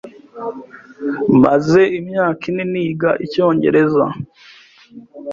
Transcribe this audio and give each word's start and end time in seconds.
Maze 1.43 1.81
imyaka 1.99 2.41
ine 2.51 2.63
niga 2.73 3.09
icyongereza. 3.25 4.05